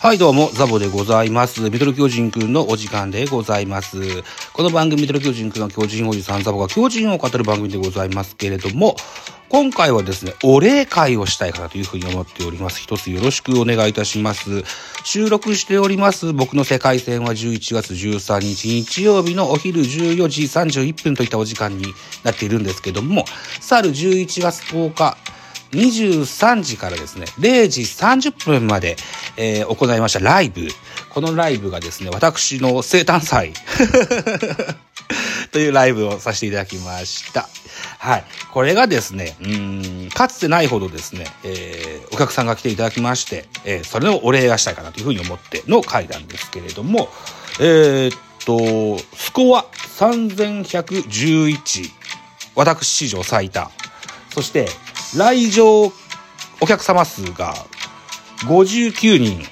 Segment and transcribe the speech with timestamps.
[0.00, 1.60] はい、どうも、ザボでございます。
[1.60, 4.22] ミドル巨人くんのお時間でございます。
[4.52, 8.94] この番組、ミドル巨人くんの巨人おじさんザボが巨人を語る番組でございますけれども、
[9.48, 12.80] 今回はですね、お礼会をしたいかなというふうに思っております。
[12.80, 14.62] 一つよろしくお願いいたします。
[15.02, 21.92] 収録しております、僕の世界戦は11月13日日曜日のお昼14時31分といったお時間に
[22.22, 23.24] なっているんですけども、
[23.60, 25.16] 去る11月10日、
[25.72, 28.96] 23時からですね、0時30分まで、
[29.36, 30.68] えー行いましたライブ。
[31.10, 33.52] このライブがですね、私の生誕祭
[35.52, 37.48] というライブをさせていただきました。
[37.98, 38.24] はい。
[38.52, 47.08] これがですね、うん、かつてないほどですね、えーお客さんが来ていただきまして、えーそれのお礼がしたいかなというふうに思っての会なんですけれども、
[47.60, 49.66] えーっと、スコア
[49.98, 51.90] 3111、
[52.54, 53.70] 私史上最多。
[54.32, 54.68] そして、
[55.16, 55.92] 来場
[56.60, 57.54] お客様数が
[58.46, 59.42] 59人。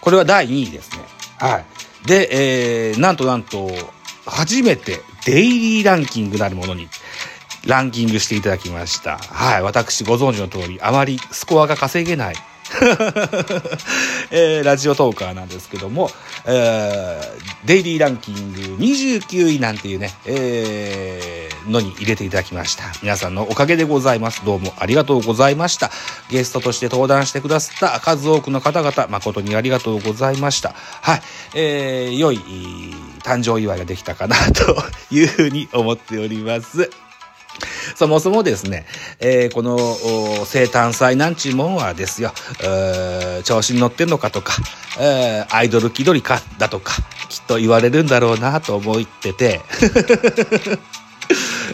[0.00, 1.04] これは第2位ですね。
[1.38, 1.64] はい。
[2.06, 3.70] で、えー、なんとなんと、
[4.26, 6.88] 初めてデイリーランキングなるものに
[7.66, 9.18] ランキングしていただきました。
[9.18, 9.62] はい。
[9.62, 12.36] 私ご存知の通り、あまりスコアが稼げない。
[14.30, 16.10] えーラジオトーカーなんですけども、
[16.46, 22.84] えーデイリーランキング29位なんていうね、えーのに入れていただきました。
[23.02, 24.42] 皆さんのおかげでございます。
[24.44, 25.90] どうもありがとうございました。
[26.30, 30.74] ゲストとして登壇してくださった数多くの方々、誠にありがとうございました。
[31.02, 31.22] はい。
[31.54, 32.40] えー良い
[33.22, 34.76] 誕生祝いができたかなと
[35.10, 36.90] いうふうに思っております。
[37.96, 38.86] そもそもですね、
[39.20, 39.76] えーこの
[40.44, 42.32] 生誕祭なんちゅうもんはですよ、
[43.44, 44.54] 調子に乗ってんのかとか、
[45.00, 46.94] えーアイドル気取りかだとか、
[47.28, 49.60] きっと言われるんだろうなと思ってて、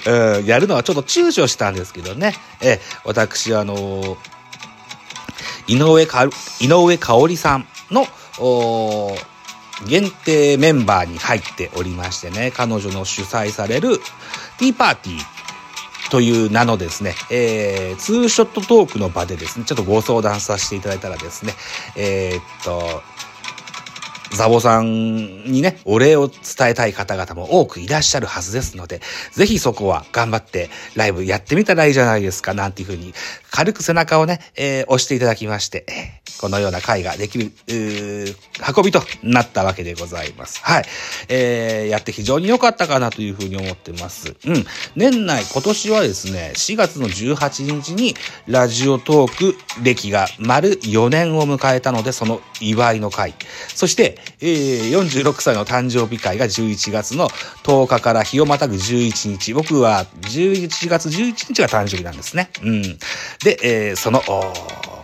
[0.06, 4.16] う んやるのはちょっと躊躇したんですけどね、えー私、あの
[5.66, 6.28] 井上か、
[6.60, 8.06] 井上香織さんの、
[9.86, 13.98] 限定メンバーに入っておりましてね、彼女の主催される
[14.58, 15.33] ティーパーティー
[16.10, 21.54] という名のですね、えー、ツーショットトークの場でですね、ちょっとご相談させていただいたらですね、
[21.96, 23.02] えーっと、
[24.34, 29.00] ザボさんにね、お礼を伝えたい方々も多くいらっしゃるはずですので、
[29.32, 33.14] ぜひそこは頑張ってライブやってみたらいいじゃないですか、なんていうふうに、
[33.50, 35.86] 軽く背中をね、えー押していただきまして、
[36.40, 40.60] このような会ができる、運びとなったわけでございます。
[40.62, 40.84] はい。
[41.28, 44.34] えーやって非常に良かったかなというふうに思ってます。
[44.46, 44.66] うん。
[44.96, 53.34] 年内、今年はですね、4月の18日に、ラジオトーク歴が丸4年を迎えたので、その祝いの会。
[53.74, 57.28] そして、えー46歳の誕生日会が11月の
[57.64, 59.54] 10日から日をまたぐ11日。
[59.54, 62.50] 僕は11月11日が誕生日なんですね。
[62.62, 62.82] うん。
[62.82, 64.22] で、えーその、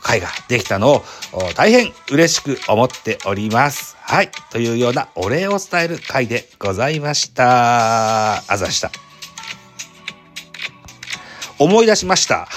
[0.03, 1.03] 会ができたのを
[1.55, 3.97] 大変嬉しく思っております。
[4.01, 4.31] はい。
[4.51, 8.39] というようなお礼を伝える会でございました。
[8.53, 9.10] あざした。
[11.61, 12.49] 思い出しました。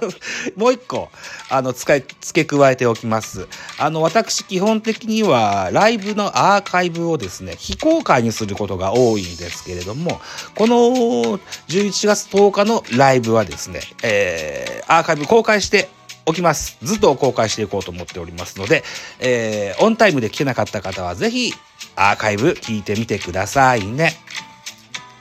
[0.56, 1.10] もう一個、
[1.50, 3.46] あの、使い、付け加えておきます。
[3.76, 10.22] あの、私、基本的には、ライブのアーカイブをですね、非公開にすることが多いんですけれども、
[10.54, 11.38] この
[11.68, 15.90] 11月10日のライブはですね、えー、アーカイブ公開して
[16.24, 16.78] おきます。
[16.82, 18.84] ずっと公開していこうと思っておりますので、
[19.18, 21.52] えー、オンタイムで聞けなかった方は、ぜひ、
[21.94, 24.16] アーカイブ聞いてみてくださいね。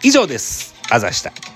[0.03, 0.73] 以上です。
[0.89, 1.54] あざした。